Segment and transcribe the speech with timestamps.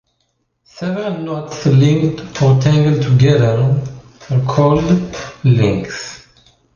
[0.63, 3.79] Several knots, linked or tangled together,
[4.31, 6.25] are called links.